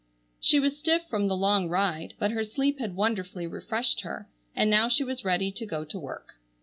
She 0.39 0.59
was 0.59 0.79
stiff 0.79 1.03
from 1.11 1.27
the 1.27 1.35
long 1.37 1.69
ride, 1.69 2.15
but 2.17 2.31
her 2.31 2.43
sleep 2.43 2.79
had 2.79 2.95
wonderfully 2.95 3.45
refreshed 3.45 4.01
her, 4.01 4.27
and 4.55 4.67
now 4.67 4.89
she 4.89 5.03
was 5.03 5.23
ready 5.23 5.51
to 5.51 5.65
go 5.67 5.83
to 5.83 5.99
work. 5.99 6.37